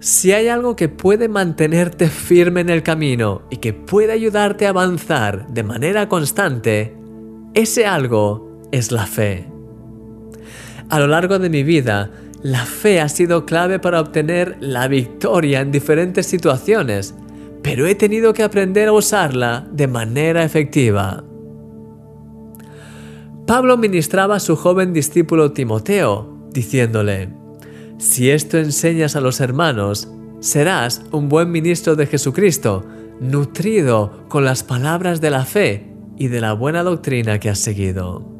[0.00, 4.70] Si hay algo que puede mantenerte firme en el camino y que puede ayudarte a
[4.70, 6.96] avanzar de manera constante,
[7.54, 9.46] ese algo es la fe.
[10.88, 15.60] A lo largo de mi vida, la fe ha sido clave para obtener la victoria
[15.60, 17.16] en diferentes situaciones,
[17.62, 21.24] pero he tenido que aprender a usarla de manera efectiva.
[23.48, 27.30] Pablo ministraba a su joven discípulo Timoteo, diciéndole,
[27.98, 30.08] Si esto enseñas a los hermanos,
[30.40, 32.86] serás un buen ministro de Jesucristo,
[33.20, 38.38] nutrido con las palabras de la fe y de la buena doctrina que has seguido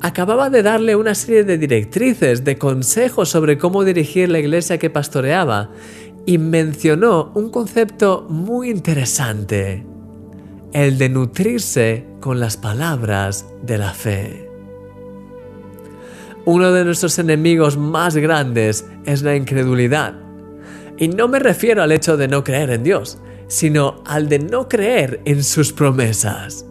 [0.00, 4.90] acababa de darle una serie de directrices, de consejos sobre cómo dirigir la iglesia que
[4.90, 5.70] pastoreaba
[6.26, 9.84] y mencionó un concepto muy interesante,
[10.72, 14.49] el de nutrirse con las palabras de la fe.
[16.46, 20.14] Uno de nuestros enemigos más grandes es la incredulidad.
[20.96, 24.68] Y no me refiero al hecho de no creer en Dios, sino al de no
[24.68, 26.64] creer en sus promesas.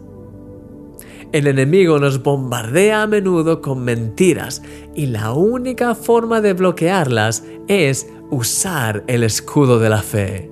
[1.32, 4.62] El enemigo nos bombardea a menudo con mentiras
[4.96, 10.50] y la única forma de bloquearlas es usar el escudo de la fe.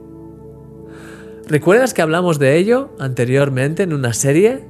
[1.48, 4.68] ¿Recuerdas que hablamos de ello anteriormente en una serie?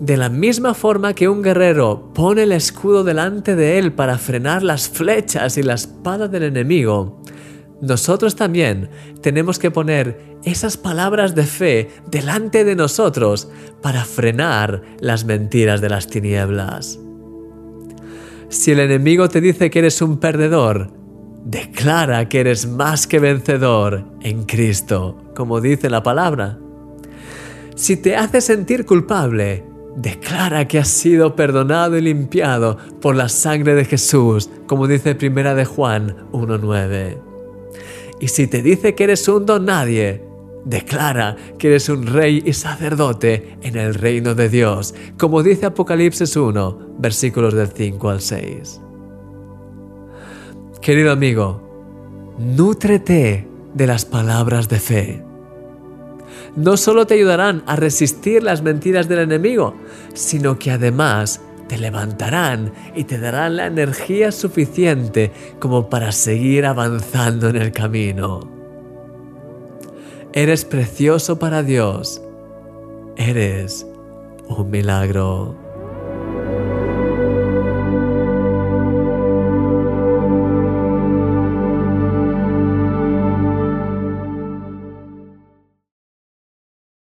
[0.00, 4.62] De la misma forma que un guerrero pone el escudo delante de él para frenar
[4.62, 7.20] las flechas y la espada del enemigo,
[7.82, 8.88] nosotros también
[9.20, 13.50] tenemos que poner esas palabras de fe delante de nosotros
[13.82, 16.98] para frenar las mentiras de las tinieblas.
[18.48, 20.90] Si el enemigo te dice que eres un perdedor,
[21.44, 26.58] declara que eres más que vencedor en Cristo, como dice la palabra.
[27.74, 33.74] Si te hace sentir culpable, declara que has sido perdonado y limpiado por la sangre
[33.74, 37.18] de Jesús, como dice Primera de Juan 1.9.
[38.20, 40.22] Y si te dice que eres un don nadie,
[40.64, 46.36] declara que eres un rey y sacerdote en el reino de Dios, como dice Apocalipsis
[46.36, 48.80] 1, versículos del 5 al 6.
[50.82, 55.29] Querido amigo, nútrete de las palabras de fe.
[56.56, 59.74] No solo te ayudarán a resistir las mentiras del enemigo,
[60.14, 67.48] sino que además te levantarán y te darán la energía suficiente como para seguir avanzando
[67.48, 68.40] en el camino.
[70.32, 72.20] Eres precioso para Dios.
[73.16, 73.86] Eres
[74.48, 75.69] un milagro.